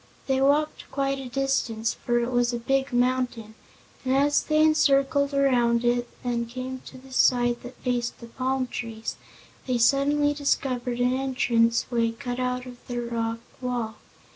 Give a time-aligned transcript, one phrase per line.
[0.25, 3.53] They walked quite a distance, for it was a big mountain,
[4.03, 8.65] and as they circled around it and came to the side that faced the palm
[8.65, 9.15] trees,
[9.67, 13.97] they suddenly discovered an entrance way cut out of the rock wall.